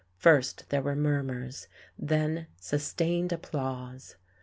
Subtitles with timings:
[0.17, 4.15] First there were murmurs, then sustained applause.